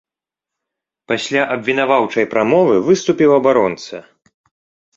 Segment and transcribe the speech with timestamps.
[1.11, 4.05] Пасля абвінаваўчай прамовы выступіў абаронца.